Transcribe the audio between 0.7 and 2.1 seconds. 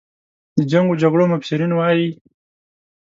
جنګ و جګړو مبصرین وایي.